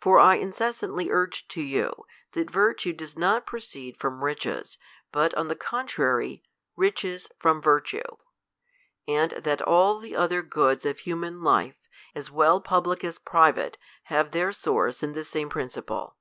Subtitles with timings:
[0.00, 4.78] For I inces» santly urge to you, that virtue does not proceed frofn riches,
[5.12, 6.42] but on the contrary,
[6.74, 8.16] riches from virtue;
[9.06, 11.76] and that all the other goods of human life,
[12.16, 16.16] os well })ublic as private, have their source in the same principle.